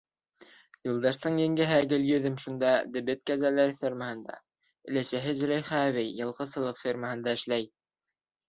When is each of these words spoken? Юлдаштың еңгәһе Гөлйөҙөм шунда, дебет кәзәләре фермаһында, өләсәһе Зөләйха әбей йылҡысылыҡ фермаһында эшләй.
Юлдаштың 0.87 1.35
еңгәһе 1.41 1.75
Гөлйөҙөм 1.91 2.37
шунда, 2.45 2.71
дебет 2.95 3.21
кәзәләре 3.31 3.75
фермаһында, 3.83 4.39
өләсәһе 4.93 5.37
Зөләйха 5.43 5.83
әбей 5.93 6.11
йылҡысылыҡ 6.23 6.83
фермаһында 6.87 7.39
эшләй. 7.41 7.71